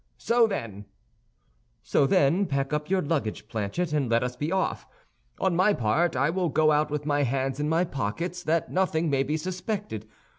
[0.17, 0.85] So then—"
[1.83, 4.87] "So then, pack up our luggage, Planchet, and let us be off.
[5.39, 9.11] On my part, I will go out with my hands in my pockets, that nothing
[9.11, 10.07] may be suspected.